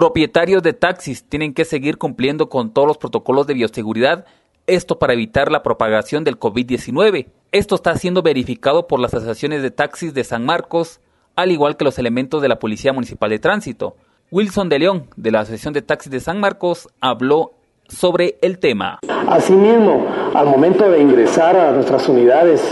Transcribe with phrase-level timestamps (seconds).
[0.00, 4.24] Propietarios de taxis tienen que seguir cumpliendo con todos los protocolos de bioseguridad,
[4.66, 7.26] esto para evitar la propagación del COVID-19.
[7.52, 11.00] Esto está siendo verificado por las asociaciones de taxis de San Marcos,
[11.36, 13.94] al igual que los elementos de la Policía Municipal de Tránsito.
[14.30, 17.52] Wilson de León, de la Asociación de Taxis de San Marcos, habló
[17.86, 19.00] sobre el tema.
[19.28, 22.62] Asimismo, al momento de ingresar a nuestras unidades,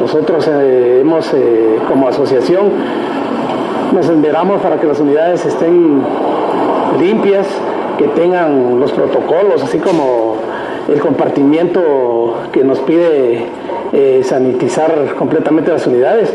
[0.00, 2.72] nosotros eh, hemos, eh, como asociación,
[3.92, 6.02] nos enveramos para que las unidades estén
[6.98, 7.46] limpias,
[7.98, 10.36] que tengan los protocolos, así como
[10.92, 13.46] el compartimiento que nos pide
[13.92, 16.32] eh, sanitizar completamente las unidades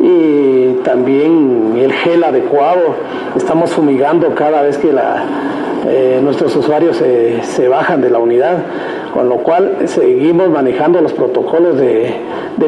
[0.00, 2.94] y también el gel adecuado.
[3.36, 5.24] Estamos fumigando cada vez que la,
[5.86, 8.58] eh, nuestros usuarios se bajan de la unidad,
[9.14, 12.14] con lo cual seguimos manejando los protocolos de,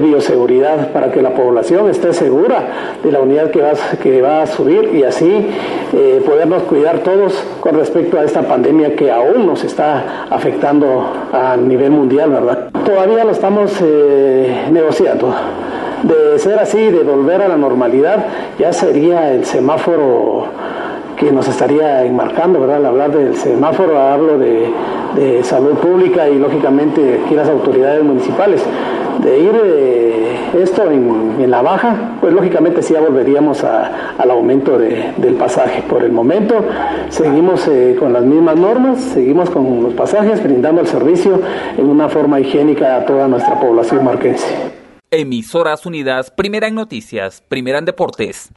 [0.00, 4.46] bioseguridad para que la población esté segura de la unidad que va, que va a
[4.46, 5.48] subir y así
[5.92, 11.56] eh, podernos cuidar todos con respecto a esta pandemia que aún nos está afectando a
[11.56, 12.68] nivel mundial, ¿verdad?
[12.84, 15.34] Todavía lo estamos eh, negociando.
[16.02, 18.26] De ser así, de volver a la normalidad,
[18.58, 20.46] ya sería el semáforo
[21.16, 22.76] que nos estaría enmarcando, ¿verdad?
[22.76, 24.72] Al hablar del semáforo hablo de,
[25.42, 28.62] salud pública y lógicamente aquí las autoridades municipales.
[29.22, 35.34] De ir eh, esto en, la baja, pues lógicamente sí ya volveríamos al aumento del
[35.38, 35.82] pasaje.
[35.88, 36.56] Por el momento
[37.08, 41.40] seguimos eh, con las mismas normas, seguimos con los pasajes, brindando el servicio
[41.78, 44.46] en una forma higiénica a toda nuestra población marquense.
[45.10, 48.50] Emisoras Unidas, primera en noticias, primera en deportes.